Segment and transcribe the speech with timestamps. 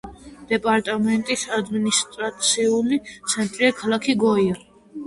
[0.51, 4.61] დეპარტამენტის ადმინისტრაციული ცენტრია ქალაქი გოია.